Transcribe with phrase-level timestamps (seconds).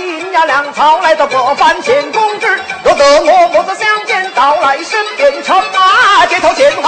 [0.00, 2.46] 阴阳两道来到各方献公知
[2.84, 6.79] 若得我母子相见到来生变成马街头见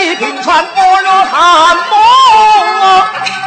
[0.00, 3.37] 你听传我若谈梦。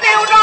[0.00, 0.41] 没有